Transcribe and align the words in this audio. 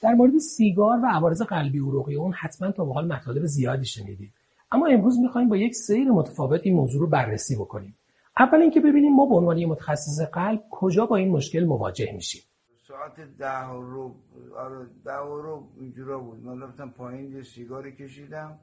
در 0.00 0.14
مورد 0.14 0.38
سیگار 0.38 1.00
و 1.02 1.06
عوارض 1.06 1.42
قلبی 1.42 1.78
عروقی 1.78 2.14
اون 2.14 2.32
حتما 2.32 2.72
تا 2.72 2.84
به 2.84 2.92
حال 2.92 3.06
مطالب 3.12 3.44
زیادی 3.44 3.84
شنیدید. 3.84 4.32
اما 4.72 4.86
امروز 4.86 5.18
می‌خوایم 5.18 5.48
با 5.48 5.56
یک 5.56 5.74
سیر 5.74 6.10
متفاوت 6.10 6.60
این 6.64 6.74
موضوع 6.74 7.00
رو 7.00 7.06
بررسی 7.06 7.56
بکنیم. 7.56 7.96
اول 8.38 8.58
اینکه 8.58 8.80
ببینیم 8.80 9.14
ما 9.14 9.26
به 9.26 9.34
عنوان 9.34 9.64
متخصص 9.64 10.20
قلب 10.32 10.62
کجا 10.70 11.06
با 11.06 11.16
این 11.16 11.30
مشکل 11.30 11.64
مواجه 11.64 12.12
میشیم. 12.12 12.42
ساعت 12.88 13.20
ده 13.38 13.68
رو 13.68 14.14
آره 14.56 14.86
ده 15.04 15.16
رو 15.16 15.68
اینجورا 15.80 16.18
بود. 16.18 16.44
من 16.44 16.62
رفتم 16.62 16.90
پایین 16.90 17.32
یه 17.32 17.42
سیگاری 17.42 17.96
کشیدم. 17.96 18.58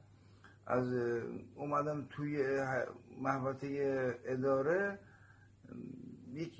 از 0.66 0.86
اومدم 1.56 2.06
توی 2.10 2.42
محوطه 3.22 3.68
اداره. 4.24 4.98
یک 6.32 6.50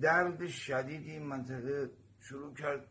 درد 0.00 0.46
شدیدی 0.46 1.18
منطقه 1.18 1.90
شروع 2.20 2.54
کرد. 2.54 2.84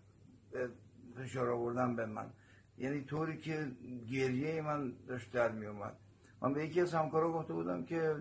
فشار 1.17 1.49
آوردن 1.49 1.95
به 1.95 2.05
من. 2.05 2.29
یعنی 2.77 3.01
طوری 3.01 3.37
که 3.37 3.71
گریه 4.11 4.61
من 4.61 4.93
داشت 5.07 5.31
در 5.31 5.51
می 5.51 5.65
اومد. 5.65 5.97
من 6.41 6.53
به 6.53 6.65
یکی 6.65 6.81
از 6.81 6.93
همکارا 6.93 7.31
گفته 7.33 7.53
بودم 7.53 7.85
که 7.85 8.15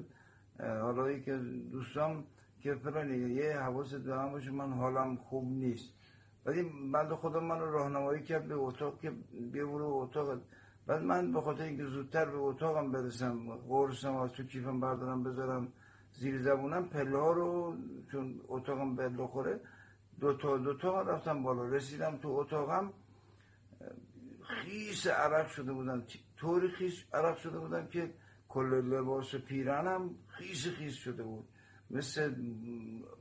حالا 0.58 1.18
که 1.18 1.36
دوستان 1.72 2.24
که 2.60 2.74
فلانی 2.74 3.16
یه 3.16 3.58
حواس 3.58 3.94
به 3.94 4.16
باشه 4.16 4.50
من 4.50 4.72
حالم 4.72 5.16
خوب 5.16 5.44
نیست. 5.44 5.92
ولی 6.46 6.62
بند 6.92 7.12
خودم 7.12 7.44
من 7.44 7.58
راهنمایی 7.58 8.22
کرد 8.22 8.48
به 8.48 8.54
اتاق 8.54 9.00
که 9.00 9.12
برو 9.52 9.86
اتاق. 9.86 10.40
بعد 10.86 11.02
من 11.02 11.32
به 11.32 11.40
خاطر 11.40 11.62
اینکه 11.62 11.84
زودتر 11.84 12.24
به 12.24 12.36
اتاقم 12.38 12.92
برسم 12.92 13.56
قرصم 13.68 14.16
از 14.16 14.32
تو 14.32 14.42
کیفم 14.42 14.80
بردارم 14.80 15.22
بذارم 15.24 15.72
زیر 16.12 16.42
زبونم 16.42 16.88
پله 16.88 17.18
ها 17.18 17.32
رو 17.32 17.76
چون 18.12 18.40
اتاقم 18.48 18.96
به 18.96 19.26
خوره 19.26 19.60
دو 20.20 20.36
تا 20.36 20.58
دو 20.58 20.74
تا 20.74 21.02
رفتم 21.02 21.42
بالا. 21.42 21.64
رسیدم 21.64 22.16
تو 22.16 22.28
اتاقم 22.28 22.92
خیس 24.42 25.06
عرق 25.06 25.48
شده 25.48 25.72
بودم 25.72 26.02
طوری 26.36 26.68
خیس 26.68 27.04
عرق 27.14 27.36
شده 27.36 27.58
بودم 27.58 27.86
که 27.86 28.14
کل 28.48 28.66
لباس 28.66 29.34
پیرنم 29.34 30.10
خیس 30.26 30.68
خیس 30.68 30.94
شده 30.94 31.22
بود. 31.22 31.48
مثل 31.90 32.34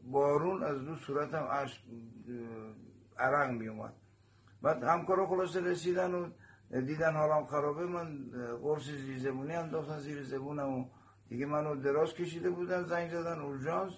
بارون 0.03 0.63
از 0.63 0.85
دو 0.85 0.95
صورتم 0.95 1.47
عرق 3.17 3.49
می 3.51 3.67
اومد. 3.67 3.93
بعد 4.61 4.83
همکارا 4.83 5.27
خلاصه 5.27 5.61
رسیدن 5.61 6.13
و 6.13 6.29
دیدن 6.71 7.13
حالم 7.13 7.45
خرابه. 7.45 7.85
من 7.85 8.29
قرص 8.63 8.89
زیر 8.89 9.17
زبونی 9.17 9.53
انداختن 9.53 9.99
زیر 9.99 10.23
زبونم 10.23 10.69
و 10.69 10.85
دیگه 11.29 11.45
منو 11.45 11.75
دراز 11.75 12.13
کشیده 12.13 12.49
بودن 12.49 12.83
زنگ 12.83 13.09
زدن 13.11 13.39
اورژانس. 13.39 13.93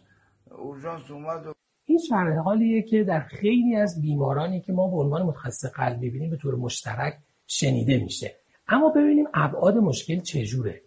اورژانس 0.52 1.12
اومد 1.12 1.48
و 1.48 1.57
این 1.98 2.06
شرح 2.06 2.38
حالیه 2.38 2.82
که 2.82 3.04
در 3.04 3.20
خیلی 3.20 3.76
از 3.76 4.02
بیمارانی 4.02 4.62
که 4.62 4.74
ما 4.74 4.88
به 4.88 4.98
عنوان 4.98 5.22
متخصص 5.22 5.66
قلب 5.66 5.98
ببینیم 5.98 6.30
به 6.30 6.38
طور 6.38 6.56
مشترک 6.56 7.18
شنیده 7.48 7.98
میشه. 7.98 8.36
اما 8.68 8.90
ببینیم 8.90 9.26
ابعاد 9.34 9.78
مشکل 9.78 10.20
چجوره. 10.20 10.82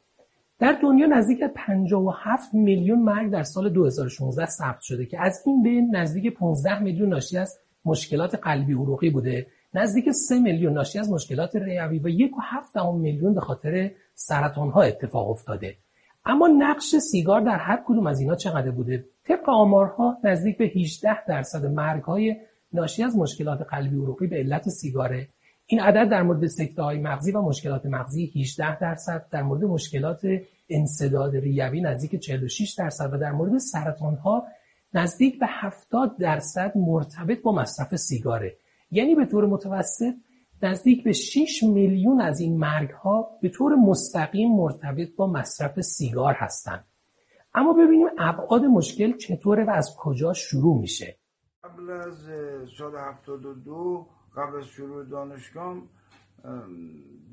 در 0.59 0.79
دنیا 0.83 1.07
نزدیک 1.07 1.45
57 1.55 2.55
میلیون 2.55 2.99
مرگ 2.99 3.31
در 3.31 3.43
سال 3.43 3.69
2016 3.69 4.47
ثبت 4.47 4.81
شده 4.81 5.07
که 5.07 5.21
از 5.21 5.43
این 5.47 5.63
بین 5.63 5.97
نزدیک 5.97 6.35
15 6.35 6.83
میلیون 6.83 7.09
ناشی 7.09 7.39
از 7.39 7.59
مشکلات 7.85 8.35
قلبی 8.35 8.73
عروقی 8.73 9.11
بوده 9.11 9.47
نزدیک 9.75 10.11
3 10.11 10.41
میلیون 10.41 10.73
ناشی 10.73 10.99
از 10.99 11.11
مشکلات 11.11 11.57
ریوی 11.57 11.99
و 11.99 12.29
1.7 12.75 12.95
میلیون 12.95 13.35
به 13.35 13.41
خاطر 13.41 13.91
سرطان 14.15 14.71
ها 14.71 14.83
اتفاق 14.83 15.31
افتاده. 15.31 15.77
اما 16.31 16.49
نقش 16.49 16.97
سیگار 16.97 17.41
در 17.41 17.57
هر 17.57 17.83
کدوم 17.87 18.07
از 18.07 18.21
اینا 18.21 18.35
چقدر 18.35 18.71
بوده؟ 18.71 19.05
طبق 19.25 19.49
آمارها 19.49 20.19
نزدیک 20.25 20.59
به 20.59 20.65
18 20.65 21.25
درصد 21.25 21.67
مرگ 21.67 22.03
های 22.03 22.37
ناشی 22.73 23.03
از 23.03 23.17
مشکلات 23.17 23.63
قلبی 23.63 23.97
عروقی 23.97 24.27
به 24.27 24.37
علت 24.37 24.69
سیگاره. 24.69 25.29
این 25.67 25.81
عدد 25.81 26.11
در 26.11 26.23
مورد 26.23 26.47
سکته 26.47 26.83
های 26.83 26.99
مغزی 26.99 27.33
و 27.33 27.43
مشکلات 27.43 27.87
مغزی 27.87 28.33
18 28.37 28.79
درصد 28.79 29.27
در 29.31 29.43
مورد 29.43 29.65
مشکلات 29.65 30.21
انسداد 30.69 31.37
ریوی 31.37 31.81
نزدیک 31.81 32.21
46 32.21 32.75
درصد 32.79 33.15
و 33.15 33.19
در 33.19 33.33
مورد 33.33 33.59
سرطان 33.59 34.15
ها 34.15 34.47
نزدیک 34.95 35.39
به 35.39 35.47
70 35.49 36.17
درصد 36.19 36.73
مرتبط 36.77 37.43
با 37.43 37.53
مصرف 37.53 37.97
سیگاره. 37.97 38.57
یعنی 38.91 39.15
به 39.15 39.27
طور 39.27 39.47
متوسط 39.47 40.15
نزدیک 40.63 41.05
به 41.05 41.13
6 41.13 41.63
میلیون 41.63 42.21
از 42.21 42.41
این 42.41 42.59
مرگ 42.59 42.91
ها 42.91 43.39
به 43.43 43.49
طور 43.49 43.75
مستقیم 43.75 44.53
مرتبط 44.57 45.15
با 45.17 45.27
مصرف 45.27 45.81
سیگار 45.81 46.35
هستند. 46.35 46.85
اما 47.55 47.73
ببینیم 47.73 48.09
ابعاد 48.19 48.65
مشکل 48.65 49.17
چطوره 49.17 49.65
و 49.65 49.71
از 49.71 49.97
کجا 49.99 50.33
شروع 50.33 50.81
میشه. 50.81 51.19
قبل 51.65 51.91
از 51.91 52.15
سال 52.79 52.97
72 52.97 54.07
قبل 54.37 54.59
از 54.59 54.65
شروع 54.67 55.05
دانشگاه 55.05 55.77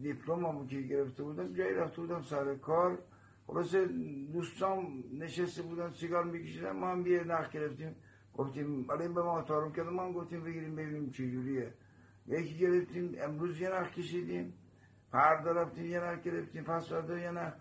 دیپلم 0.01 0.67
که 0.67 0.81
گرفته 0.81 1.23
بودم 1.23 1.53
جایی 1.53 1.73
رفته 1.75 2.01
بودم 2.01 2.21
سر 2.21 2.55
کار. 2.55 2.99
خلاصه 3.47 3.87
دوستان 4.33 5.03
نشسته 5.19 5.61
بودن 5.61 5.91
سیگار 5.91 6.23
میکشیدن 6.23 6.71
ما 6.71 6.87
هم 6.87 7.03
بیه 7.03 7.23
نخ 7.23 7.51
گرفتیم 7.51 7.95
گفتیم 8.33 8.85
ولی 8.89 9.07
به 9.07 9.21
ما 9.21 9.41
تارم 9.41 9.73
کردم 9.73 9.89
ما 9.89 10.03
هم 10.03 10.11
گفتیم 10.13 10.43
بگیریم 10.43 10.75
ببینیم 10.75 11.09
چجوریه. 11.09 11.73
یکی 12.27 12.57
گرفتیم 12.57 13.15
امروز 13.19 13.61
یه 13.61 13.69
نخ 13.69 13.91
کشیدیم 13.91 14.53
فردا 15.11 15.51
رفتیم 15.51 15.85
یه 15.85 15.99
نخ 15.99 16.21
گرفتیم 16.21 16.63
پس 16.63 16.89
فردا 16.89 17.17
یه 17.17 17.31
نخ 17.31 17.53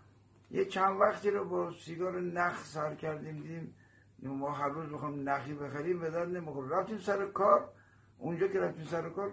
یه 0.51 0.65
چند 0.65 1.01
وقتی 1.01 1.31
رو 1.31 1.45
با 1.45 1.73
سیگار 1.73 2.21
نخ 2.21 2.65
سر 2.65 2.95
کردیم 2.95 3.43
دیدیم 3.43 3.75
ما 4.23 4.53
هر 4.53 4.69
روز 4.69 4.91
بخوام 4.91 5.29
نخی 5.29 5.55
بخریم 5.55 6.01
به 6.01 6.11
در 6.11 6.27
رفتیم 6.71 6.99
سر 6.99 7.27
کار 7.27 7.69
اونجا 8.19 8.49
که 8.49 8.61
رفتیم 8.61 8.85
سر 8.85 9.09
کار 9.09 9.33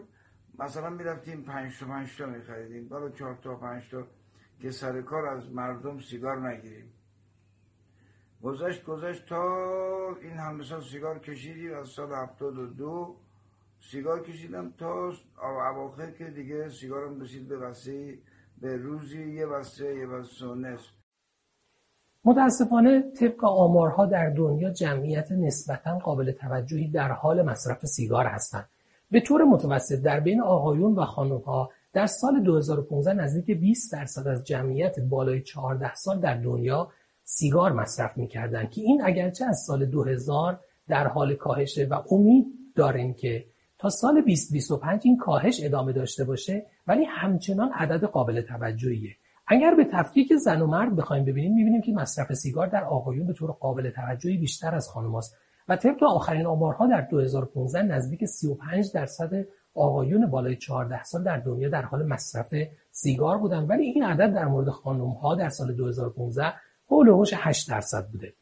مثلا 0.59 0.89
می‌رفتیم 0.89 1.41
پنج 1.41 1.79
تا 1.79 1.85
پنج 1.85 2.17
تا 2.17 2.25
میخریدیم 2.25 2.88
بالا 2.88 3.09
چهار 3.09 3.35
تا 3.35 3.55
پنج 3.55 3.89
تا 3.91 4.07
که 4.59 4.71
سر 4.71 5.01
کار 5.01 5.25
از 5.27 5.51
مردم 5.51 6.00
سیگار 6.00 6.50
نگیریم 6.50 6.94
گذشت 8.41 8.83
گذشت 8.83 9.27
تا 9.29 10.15
این 10.21 10.38
همه 10.38 10.63
سال 10.63 10.81
سیگار 10.81 11.19
کشیدیم 11.19 11.73
از 11.73 11.88
سال 11.88 12.13
هفتاد 12.13 12.57
و 12.57 12.67
دو 12.67 13.15
سیگار 13.91 14.23
کشیدم 14.23 14.73
تا 14.77 15.13
اواخر 15.41 16.11
که 16.11 16.25
دیگه 16.25 16.69
سیگارم 16.69 17.21
رسید 17.21 17.47
به 17.47 17.57
بسته 17.57 18.17
به 18.61 18.77
روزی 18.77 19.33
یه 19.33 19.45
بسته 19.47 19.95
یه 19.95 20.07
بسته 20.07 20.45
و 20.45 20.55
نصف. 20.55 20.89
متاسفانه 22.25 23.01
طبق 23.01 23.44
آمارها 23.44 24.05
در 24.05 24.29
دنیا 24.29 24.69
جمعیت 24.69 25.31
نسبتا 25.31 25.97
قابل 25.97 26.31
توجهی 26.31 26.88
در 26.88 27.11
حال 27.11 27.41
مصرف 27.41 27.85
سیگار 27.85 28.25
هستند. 28.25 28.69
به 29.11 29.19
طور 29.19 29.44
متوسط 29.44 30.01
در 30.01 30.19
بین 30.19 30.41
آقایون 30.41 30.95
و 30.95 31.05
خانمها 31.05 31.71
در 31.94 32.05
سال 32.05 32.44
2015 32.44 33.13
نزدیک 33.13 33.59
20 33.59 33.94
درصد 33.94 34.27
از 34.27 34.44
جمعیت 34.44 35.00
بالای 35.00 35.41
14 35.41 35.95
سال 35.95 36.19
در 36.19 36.38
دنیا 36.38 36.91
سیگار 37.23 37.71
مصرف 37.71 38.17
می‌کردند 38.17 38.71
که 38.71 38.81
این 38.81 39.01
اگرچه 39.05 39.45
از 39.45 39.63
سال 39.67 39.85
2000 39.85 40.59
در 40.88 41.07
حال 41.07 41.35
کاهشه 41.35 41.85
و 41.85 42.01
امید 42.11 42.45
داریم 42.75 43.13
که 43.13 43.53
سال 43.89 44.21
2025 44.21 45.01
این 45.03 45.17
کاهش 45.17 45.59
ادامه 45.63 45.94
داشته 45.94 46.23
باشه 46.23 46.66
ولی 46.88 47.03
همچنان 47.03 47.71
عدد 47.71 48.03
قابل 48.03 48.41
توجهیه. 48.41 49.16
اگر 49.47 49.75
به 49.75 49.85
تفکیک 49.91 50.33
زن 50.35 50.61
و 50.61 50.67
مرد 50.67 50.95
بخوایم 50.95 51.25
ببینیم 51.25 51.53
می‌بینیم 51.53 51.81
که 51.81 51.91
مصرف 51.91 52.33
سیگار 52.33 52.67
در 52.67 52.83
آقایون 52.83 53.27
به 53.27 53.33
طور 53.33 53.51
قابل 53.51 53.89
توجهی 53.89 54.38
بیشتر 54.38 54.75
از 54.75 54.89
خانماست 54.89 55.38
و 55.67 55.75
طبق 55.75 56.03
آخرین 56.03 56.45
آمارها 56.45 56.88
در 56.88 57.01
2015 57.01 57.81
نزدیک 57.81 58.25
35 58.25 58.91
درصد 58.91 59.45
آقایون 59.75 60.25
بالای 60.25 60.56
14 60.56 61.03
سال 61.03 61.24
در 61.24 61.38
دنیا 61.38 61.69
در 61.69 61.81
حال 61.81 62.06
مصرف 62.07 62.53
سیگار 62.91 63.38
بودند 63.38 63.69
ولی 63.69 63.83
این 63.83 64.03
عدد 64.03 64.33
در 64.33 64.45
مورد 64.45 64.69
خانم 64.69 65.09
ها 65.09 65.36
در 65.36 65.50
سال 65.50 65.74
2015 65.74 66.53
حول 66.88 67.07
و 67.07 67.25
8 67.36 67.69
درصد 67.69 68.07
بوده. 68.07 68.33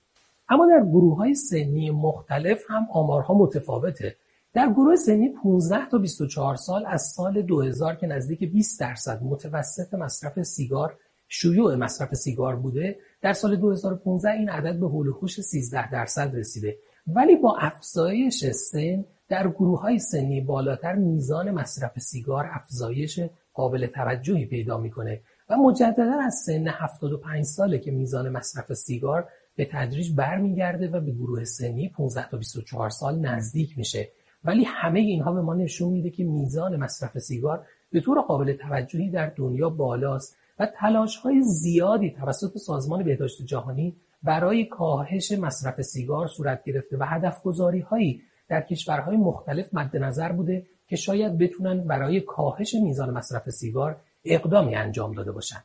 اما 0.49 0.67
در 0.67 0.85
گروه 0.85 1.17
های 1.17 1.33
سنی 1.33 1.91
مختلف 1.91 2.63
هم 2.69 2.87
آمارها 2.94 3.33
متفاوته. 3.33 4.15
در 4.53 4.69
گروه 4.69 4.95
سنی 4.95 5.30
15 5.44 5.89
تا 5.89 5.98
24 5.98 6.56
سال 6.56 6.86
از 6.88 7.01
سال 7.01 7.42
2000 7.42 7.95
که 7.95 8.07
نزدیک 8.07 8.51
20 8.51 8.80
درصد 8.80 9.24
متوسط 9.24 9.94
مصرف 9.94 10.42
سیگار 10.42 10.98
شیوع 11.27 11.75
مصرف 11.75 12.13
سیگار 12.13 12.56
بوده 12.56 13.00
در 13.21 13.33
سال 13.33 13.56
2015 13.56 14.30
این 14.30 14.50
عدد 14.50 14.80
به 14.80 14.88
حول 14.88 15.07
و 15.07 15.27
13 15.27 15.92
درصد 15.92 16.36
رسیده. 16.36 16.77
ولی 17.07 17.36
با 17.36 17.57
افزایش 17.57 18.45
سن 18.45 19.06
در 19.30 19.48
گروه 19.48 19.81
های 19.81 20.00
سنی 20.00 20.42
بالاتر 20.42 20.95
میزان 20.95 21.51
مصرف 21.51 22.00
سیگار 22.00 22.50
افزایش 22.54 23.19
قابل 23.54 23.88
توجهی 23.88 24.45
پیدا 24.45 24.77
می‌کنه 24.77 25.21
و 25.50 25.56
مجددا 25.56 26.19
از 26.25 26.33
سن 26.45 26.68
75 26.68 27.45
ساله 27.45 27.80
که 27.80 27.92
میزان 27.92 28.30
مصرف 28.30 28.74
سیگار 28.74 29.30
به 29.56 29.65
تدریج 29.71 30.15
برمیگرده 30.15 30.88
و 30.88 31.00
به 31.00 31.12
گروه 31.12 31.44
سنی 31.44 31.89
15 31.89 32.30
تا 32.30 32.38
24 32.38 32.89
سال 32.89 33.19
نزدیک 33.19 33.77
میشه. 33.77 34.07
ولی 34.43 34.63
همه 34.63 34.99
اینها 34.99 35.31
به 35.31 35.41
ما 35.41 35.53
نشون 35.53 35.93
میده 35.93 36.09
که 36.09 36.23
میزان 36.23 36.75
مصرف 36.75 37.17
سیگار 37.17 37.65
به 37.91 38.01
طور 38.01 38.21
قابل 38.21 38.53
توجهی 38.53 39.09
در 39.09 39.31
دنیا 39.35 39.69
بالاست 39.69 40.38
و 40.59 40.65
تلاش 40.65 41.17
های 41.17 41.41
زیادی 41.41 42.11
توسط 42.11 42.57
سازمان 42.57 43.03
بهداشت 43.03 43.45
جهانی 43.45 43.95
برای 44.23 44.65
کاهش 44.65 45.31
مصرف 45.31 45.81
سیگار 45.81 46.27
صورت 46.27 46.63
گرفته 46.63 46.97
و 46.97 47.03
هدف 47.03 47.41
هایی 47.89 48.21
در 48.47 48.61
کشورهای 48.61 49.17
مختلف 49.17 49.73
مد 49.73 49.97
نظر 49.97 50.31
بوده 50.31 50.65
که 50.87 50.95
شاید 50.95 51.37
بتونن 51.37 51.83
برای 51.83 52.21
کاهش 52.21 52.75
میزان 52.83 53.09
مصرف 53.09 53.49
سیگار 53.49 54.01
اقدامی 54.25 54.75
انجام 54.75 55.13
داده 55.13 55.31
باشن. 55.31 55.63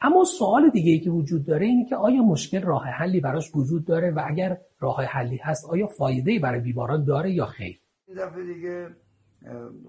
اما 0.00 0.24
سوال 0.24 0.70
دیگه 0.70 0.92
ای 0.92 0.98
که 0.98 1.10
وجود 1.10 1.46
داره 1.46 1.66
اینه 1.66 1.88
که 1.88 1.96
آیا 1.96 2.22
مشکل 2.22 2.62
راه 2.62 2.84
حلی 2.84 3.20
براش 3.20 3.50
وجود 3.54 3.84
داره 3.84 4.10
و 4.10 4.24
اگر 4.28 4.58
راه 4.80 5.04
حلی 5.04 5.36
هست 5.36 5.70
آیا 5.70 5.86
فایده 5.86 6.38
برای 6.38 6.60
بیماران 6.60 7.04
داره 7.04 7.32
یا 7.32 7.46
خیر؟ 7.46 7.80
این 8.10 8.18
دفعه 8.18 8.44
دیگه 8.44 8.96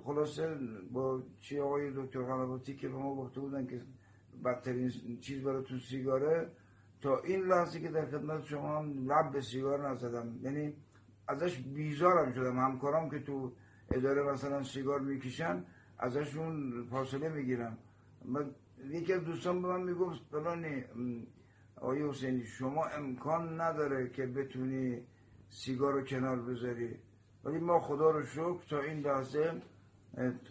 خلاصه 0.04 0.58
با 0.92 1.24
چی 1.40 1.60
آقای 1.60 1.92
دکتر 1.96 2.24
خلباتی 2.24 2.76
که 2.76 2.88
به 2.88 2.96
ما 2.96 3.16
گفته 3.16 3.40
بودن 3.40 3.68
که 3.68 3.82
بدترین 4.46 4.92
چیز 5.22 5.44
برای 5.44 5.64
تو 5.64 5.78
سیگاره 5.78 6.52
تا 7.02 7.20
این 7.20 7.42
لحظه 7.42 7.80
که 7.80 7.90
در 7.90 8.06
خدمت 8.06 8.44
شما 8.44 8.78
هم 8.78 9.12
لب 9.12 9.32
به 9.32 9.42
سیگار 9.42 9.90
نزدم. 9.90 10.40
یعنی 10.42 10.74
ازش 11.28 11.58
بیزارم 11.58 12.34
شدم. 12.34 12.60
همکارام 12.60 13.10
که 13.10 13.20
تو 13.20 13.52
اداره 13.92 14.32
مثلا 14.32 14.64
سیگار 14.64 15.00
می‌کشن 15.00 15.66
ازشون 16.00 16.84
فاصله 16.92 17.30
می‌گیرم. 17.30 17.78
یکی 18.90 19.14
از 19.14 19.24
دوستان 19.24 19.62
به 19.62 19.68
من 19.68 19.84
می‌گفت 19.84 20.22
فلانی 20.32 20.84
آقای 21.76 22.10
حسینی 22.10 22.46
شما 22.46 22.86
امکان 22.86 23.62
نداره 23.62 24.10
که 24.10 24.26
بتونی 24.26 25.02
سیگار 25.50 25.94
رو 25.94 26.02
کنار 26.02 26.42
بذاری. 26.42 26.96
ولی 27.46 27.60
ما 27.60 27.80
خدا 27.80 28.12
رو 28.12 28.26
شکر 28.26 28.60
تا 28.70 28.80
این 28.80 29.00
لحظه 29.00 29.52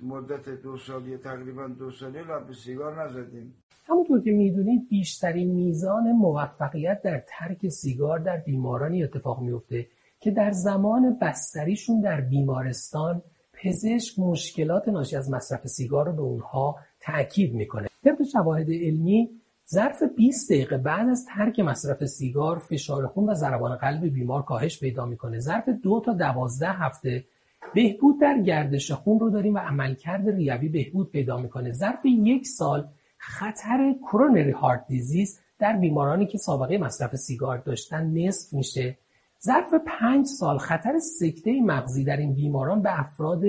مدت 0.03 0.49
دو 0.49 0.77
سالی 0.77 1.17
تقریبا 1.17 1.67
دو 1.67 1.91
سالی 1.91 2.19
لب 2.19 2.53
سیگار 2.53 3.05
نزدیم. 3.05 3.55
همونطور 3.87 4.21
که 4.21 4.31
می‌دونید 4.31 4.89
بیشترین 4.89 5.51
میزان 5.51 6.13
موفقیت 6.13 7.03
در 7.03 7.25
ترک 7.29 7.69
سیگار 7.69 8.19
در 8.19 8.37
بیمارانی 8.37 9.03
اتفاق 9.05 9.41
میفته 9.41 9.87
که 10.21 10.31
در 10.31 10.51
زمان 10.51 11.19
بستریشون 11.21 12.01
در 12.01 12.21
بیمارستان 12.21 13.23
پزشک 13.53 14.19
مشکلات 14.19 14.89
ناشی 14.89 15.17
از 15.17 15.31
مصرف 15.31 15.67
سیگار 15.67 16.07
رو 16.07 16.13
به 16.13 16.23
اونها 16.23 16.77
تاکید 17.01 17.55
می‌کنه. 17.55 17.89
طبق 18.05 18.23
شواهد 18.33 18.71
علمی 18.71 19.31
ظرف 19.73 20.03
20 20.17 20.53
دقیقه 20.53 20.77
بعد 20.77 21.09
از 21.09 21.27
ترک 21.27 21.61
مصرف 21.61 22.05
سیگار 22.05 22.59
فشار 22.59 23.07
خون 23.07 23.31
و 23.31 23.35
ضربان 23.35 23.77
قلب 23.77 24.05
بیمار 24.05 24.43
کاهش 24.43 24.81
پیدا 24.81 25.07
می‌کنه. 25.07 25.39
ظرف 25.39 25.69
دو 25.69 26.03
تا 26.05 26.13
دوازده 26.13 26.73
هفته 26.73 27.25
بهبود 27.75 28.21
در 28.21 28.39
گردش 28.39 28.93
خون 28.93 29.21
رو 29.21 29.31
داریم 29.31 29.55
و 29.55 29.59
عملکرد 29.59 30.29
ریوی 30.29 30.69
بهبود 30.69 31.11
پیدا 31.11 31.37
می‌کنه. 31.37 31.73
ظرف 31.73 32.05
یک 32.05 32.47
سال 32.47 32.89
خطر 33.19 33.95
کرونری 34.13 34.51
هارت 34.51 34.87
دیزیز 34.87 35.41
در 35.59 35.77
بیمارانی 35.77 36.27
که 36.27 36.39
سابقه 36.39 36.79
مصرف 36.79 37.17
سیگار 37.17 37.59
داشتن 37.59 38.07
نصف 38.07 38.53
میشه. 38.53 38.99
ظرف 39.45 39.75
پنج 39.87 40.27
سال 40.27 40.59
خطر 40.59 40.99
سکته 40.99 41.61
مغزی 41.61 42.05
در 42.05 42.17
این 42.17 42.35
بیماران 42.35 42.83
به 42.83 43.01
افراد 43.01 43.43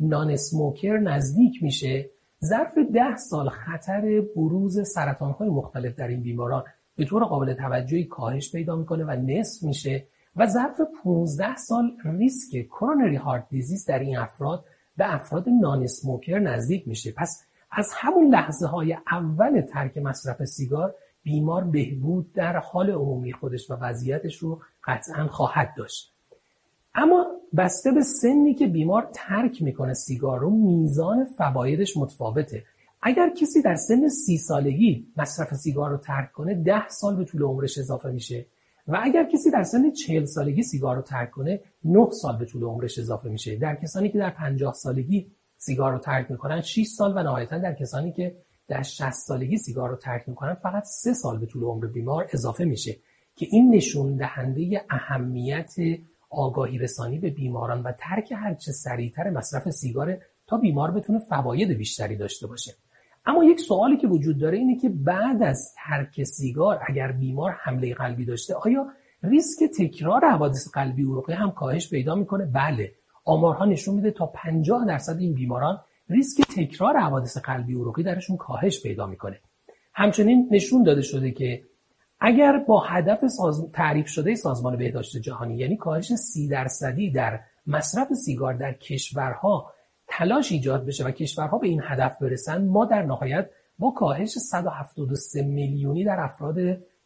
نان 0.00 0.30
اسموکر 0.30 0.98
نزدیک 0.98 1.62
میشه. 1.62 2.10
ظرف 2.44 2.78
ده 2.94 3.16
سال 3.16 3.48
خطر 3.48 4.22
بروز 4.36 4.88
سرطانهای 4.88 5.48
مختلف 5.48 5.94
در 5.94 6.08
این 6.08 6.22
بیماران 6.22 6.64
به 6.96 7.04
طور 7.04 7.24
قابل 7.24 7.54
توجهی 7.54 8.04
کاهش 8.04 8.52
پیدا 8.52 8.76
می‌کنه 8.76 9.04
و 9.04 9.10
نصف 9.10 9.62
میشه 9.62 10.06
و 10.36 10.46
ظرف 10.46 10.80
15 11.04 11.56
سال 11.56 11.96
ریسک 12.04 12.66
کرونری 12.66 13.16
هارت 13.16 13.46
دیزیز 13.50 13.86
در 13.86 13.98
این 13.98 14.18
افراد 14.18 14.64
به 14.96 15.14
افراد 15.14 15.48
نان 15.48 15.82
اسموکر 15.82 16.38
نزدیک 16.38 16.88
میشه. 16.88 17.12
پس 17.12 17.46
از 17.70 17.92
همون 17.94 18.28
لحظه 18.28 18.66
های 18.66 18.96
اول 19.12 19.60
ترک 19.60 19.98
مصرف 19.98 20.44
سیگار 20.44 20.94
بیمار 21.22 21.64
بهبود 21.64 22.32
در 22.32 22.56
حال 22.56 22.90
عمومی 22.90 23.32
خودش 23.32 23.70
و 23.70 23.74
وضعیتش 23.74 24.36
رو 24.36 24.60
قطعا 24.84 25.28
خواهد 25.28 25.74
داشت. 25.76 26.17
اما 26.98 27.26
بسته 27.56 27.92
به 27.92 28.02
سنی 28.02 28.54
که 28.54 28.66
بیمار 28.66 29.10
ترک 29.14 29.62
می‌کنه 29.62 29.94
سیگار 29.94 30.40
رو 30.40 30.50
میزان 30.50 31.24
فوایدش 31.24 31.96
متفاوته. 31.96 32.64
اگر 33.02 33.30
کسی 33.30 33.62
در 33.62 33.74
سن 33.74 34.08
سی 34.08 34.38
سالگی 34.38 35.06
مصرف 35.16 35.54
سیگار 35.54 35.90
رو 35.90 35.96
ترک 35.96 36.32
کنه 36.32 36.54
ده 36.54 36.88
سال 36.88 37.16
به 37.16 37.24
طول 37.24 37.42
عمرش 37.42 37.78
اضافه 37.78 38.10
میشه. 38.10 38.46
و 38.88 38.98
اگر 39.02 39.24
کسی 39.24 39.50
در 39.50 39.62
سن 39.62 39.90
چهل 39.90 40.24
سالگی 40.24 40.62
سیگار 40.62 40.96
رو 40.96 41.02
ترک 41.02 41.30
کنه 41.30 41.60
نه 41.84 42.10
سال 42.10 42.38
به 42.38 42.44
طول 42.44 42.62
عمرش 42.62 42.98
اضافه 42.98 43.28
میشه. 43.28 43.56
در 43.56 43.74
کسانی 43.74 44.08
که 44.08 44.18
در 44.18 44.30
پنجاه 44.30 44.72
سالگی 44.72 45.26
سیگار 45.56 45.92
رو 45.92 45.98
ترک 45.98 46.30
می‌کنن 46.30 46.60
6 46.60 46.86
سال 46.86 47.12
و 47.16 47.22
نهایتا 47.22 47.58
در 47.58 47.74
کسانی 47.74 48.12
که 48.12 48.36
در 48.68 48.82
60 48.82 49.10
سالگی 49.10 49.56
سیگار 49.56 49.88
رو 49.88 49.96
ترک 49.96 50.28
می‌کنن 50.28 50.54
فقط 50.54 50.82
سه 50.84 51.12
سال 51.12 51.38
به 51.38 51.46
طول 51.46 51.62
عمر 51.62 51.86
بیمار 51.86 52.28
اضافه 52.32 52.64
میشه. 52.64 52.96
که 53.36 53.46
این 53.50 53.74
نشون 53.74 54.16
دهنده 54.16 54.84
اهمیت 54.90 55.74
آگاهی 56.30 56.78
رسانی 56.78 57.18
به 57.18 57.30
بیماران 57.30 57.82
و 57.82 57.92
ترک 57.98 58.32
هرچه 58.32 58.72
سریعتر 58.72 59.30
مصرف 59.30 59.70
سیگار 59.70 60.18
تا 60.46 60.56
بیمار 60.56 60.90
بتونه 60.90 61.18
فواید 61.18 61.70
بیشتری 61.70 62.16
داشته 62.16 62.46
باشه. 62.46 62.74
اما 63.26 63.44
یک 63.44 63.60
سوالی 63.60 63.96
که 63.96 64.06
وجود 64.06 64.38
داره 64.38 64.58
اینه 64.58 64.76
که 64.76 64.88
بعد 64.88 65.42
از 65.42 65.74
ترک 65.76 66.22
سیگار 66.22 66.80
اگر 66.88 67.12
بیمار 67.12 67.50
حمله 67.50 67.94
قلبی 67.94 68.24
داشته 68.24 68.54
آیا 68.54 68.86
ریسک 69.22 69.64
تکرار 69.78 70.24
حوادث 70.24 70.68
قلبی 70.74 71.02
عروقی 71.02 71.32
هم 71.32 71.50
کاهش 71.50 71.90
پیدا 71.90 72.14
می‌کنه؟ 72.14 72.44
بله. 72.44 72.92
آمارها 73.24 73.64
نشون 73.64 73.94
میده 73.94 74.10
تا 74.10 74.26
50 74.26 74.86
درصد 74.86 75.18
این 75.18 75.34
بیماران 75.34 75.80
ریسک 76.08 76.42
تکرار 76.56 76.96
حوادث 76.96 77.38
قلبی 77.38 77.74
عروقی 77.74 78.02
درشون 78.02 78.36
کاهش 78.36 78.82
پیدا 78.82 79.06
می‌کنه. 79.06 79.40
همچنین 79.94 80.48
نشون 80.50 80.82
داده 80.82 81.02
شده 81.02 81.30
که 81.30 81.62
اگر 82.20 82.58
با 82.58 82.80
هدف 82.80 83.24
تعریف 83.72 84.08
شده 84.08 84.34
سازمان 84.34 84.76
بهداشت 84.76 85.16
جهانی 85.16 85.56
یعنی 85.56 85.76
کاهش 85.76 86.14
سی 86.14 86.48
درصدی 86.48 87.10
در 87.10 87.40
مصرف 87.66 88.12
سیگار 88.12 88.54
در 88.54 88.72
کشورها 88.72 89.72
تلاش 90.08 90.52
ایجاد 90.52 90.86
بشه 90.86 91.04
و 91.04 91.10
کشورها 91.10 91.58
به 91.58 91.66
این 91.66 91.82
هدف 91.84 92.18
برسن 92.20 92.66
ما 92.66 92.84
در 92.84 93.02
نهایت 93.02 93.50
با 93.78 93.90
کاهش 93.90 94.30
173 94.30 95.42
میلیونی 95.42 96.04
در 96.04 96.20
افراد 96.20 96.56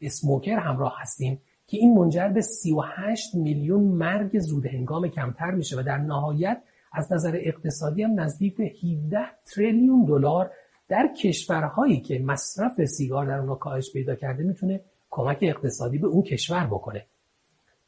اسموکر 0.00 0.58
همراه 0.58 0.96
هستیم 1.00 1.42
که 1.66 1.76
این 1.76 1.94
منجر 1.94 2.28
به 2.28 2.40
38 2.40 3.34
میلیون 3.34 3.82
مرگ 3.82 4.38
زود 4.38 4.66
هنگام 4.66 5.08
کمتر 5.08 5.50
میشه 5.50 5.78
و 5.78 5.82
در 5.82 5.98
نهایت 5.98 6.62
از 6.92 7.12
نظر 7.12 7.40
اقتصادی 7.42 8.02
هم 8.02 8.20
نزدیک 8.20 8.56
به 8.56 8.64
17 8.64 9.18
تریلیون 9.54 10.04
دلار 10.04 10.50
در 10.88 11.08
کشورهایی 11.22 12.00
که 12.00 12.18
مصرف 12.18 12.84
سیگار 12.84 13.26
در 13.26 13.38
اونها 13.38 13.54
کاهش 13.54 13.92
پیدا 13.92 14.14
کرده 14.14 14.44
می‌تونه 14.44 14.80
کمک 15.14 15.38
اقتصادی 15.42 15.98
به 15.98 16.06
اون 16.06 16.22
کشور 16.22 16.66
بکنه. 16.66 17.06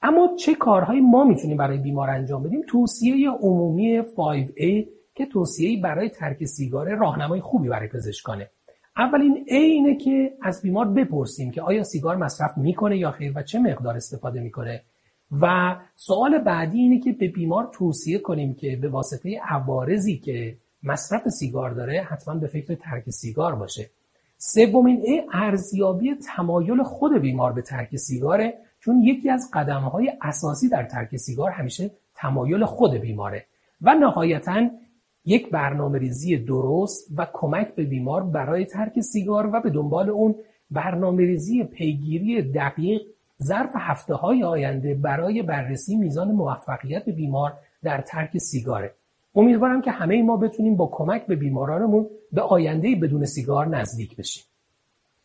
اما 0.02 0.36
چه 0.38 0.54
کارهایی 0.54 1.00
ما 1.00 1.24
می‌تونیم 1.24 1.56
برای 1.56 1.78
بیمار 1.78 2.10
انجام 2.10 2.42
بدیم؟ 2.42 2.62
توصیه 2.68 3.30
عمومی 3.30 4.02
5A 4.02 4.88
که 5.14 5.26
توصیه 5.26 5.82
برای 5.82 6.08
ترک 6.08 6.44
سیگار 6.44 6.94
راهنمای 6.94 7.40
خوبی 7.40 7.68
برای 7.68 7.88
پزشکانه. 7.88 8.50
اولین 8.96 9.44
A 9.48 9.52
اینه 9.52 9.96
که 9.96 10.32
از 10.42 10.62
بیمار 10.62 10.88
بپرسیم 10.88 11.50
که 11.50 11.62
آیا 11.62 11.84
سیگار 11.84 12.16
مصرف 12.16 12.58
می‌کنه 12.58 12.98
یا 12.98 13.10
خیر 13.10 13.32
و 13.36 13.42
چه 13.42 13.58
مقدار 13.58 13.96
استفاده 13.96 14.40
می‌کنه. 14.40 14.82
و 15.40 15.76
سوال 15.96 16.38
بعدی 16.38 16.78
اینه 16.78 17.00
که 17.00 17.12
به 17.12 17.28
بیمار 17.28 17.70
توصیه 17.72 18.18
کنیم 18.18 18.54
که 18.54 18.76
به 18.76 18.88
واسطه 18.88 19.40
عوارضی 19.48 20.18
که 20.18 20.56
مصرف 20.82 21.28
سیگار 21.28 21.70
داره 21.70 22.02
حتما 22.02 22.34
به 22.34 22.46
فکر 22.46 22.74
ترک 22.74 23.10
سیگار 23.10 23.54
باشه. 23.54 23.90
سومین 24.38 25.02
ای 25.04 25.22
ارزیابی 25.32 26.14
تمایل 26.14 26.82
خود 26.82 27.18
بیمار 27.18 27.52
به 27.52 27.62
ترک 27.62 27.96
سیگاره 27.96 28.58
چون 28.80 29.02
یکی 29.02 29.30
از 29.30 29.50
قدمهای 29.52 30.12
اساسی 30.22 30.68
در 30.68 30.84
ترک 30.84 31.16
سیگار 31.16 31.50
همیشه 31.50 31.90
تمایل 32.14 32.64
خود 32.64 32.94
بیماره 32.94 33.46
و 33.82 33.94
نهایتا 33.94 34.70
یک 35.24 35.50
برنامه 35.50 35.98
ریزی 35.98 36.36
درست 36.36 37.08
و 37.16 37.26
کمک 37.32 37.74
به 37.74 37.84
بیمار 37.84 38.22
برای 38.22 38.64
ترک 38.64 39.00
سیگار 39.00 39.50
و 39.52 39.60
به 39.60 39.70
دنبال 39.70 40.10
اون 40.10 40.34
برنامه 40.70 41.22
ریزی 41.22 41.64
پیگیری 41.64 42.42
دقیق 42.42 43.02
ظرف 43.42 43.70
هفته 43.76 44.14
های 44.14 44.44
آینده 44.44 44.94
برای 44.94 45.42
بررسی 45.42 45.96
میزان 45.96 46.32
موفقیت 46.32 47.08
بیمار 47.08 47.52
در 47.82 48.00
ترک 48.00 48.38
سیگاره. 48.38 48.94
امیدوارم 49.34 49.82
که 49.82 49.90
همه 49.90 50.22
ما 50.22 50.36
بتونیم 50.36 50.76
با 50.76 50.90
کمک 50.92 51.26
به 51.26 51.36
بیمارانمون 51.36 52.10
به 52.32 52.40
آینده 52.40 52.94
بدون 52.94 53.24
سیگار 53.24 53.66
نزدیک 53.66 54.16
بشیم. 54.16 54.44